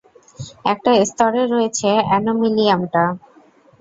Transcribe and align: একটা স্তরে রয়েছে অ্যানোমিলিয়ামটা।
একটা 0.65 0.91
স্তরে 1.03 1.43
রয়েছে 1.45 1.89
অ্যানোমিলিয়ামটা। 2.09 3.03